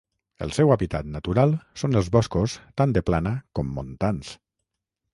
[0.45, 1.53] El seu hàbitat natural
[1.83, 4.37] són els boscos tant de plana com montans.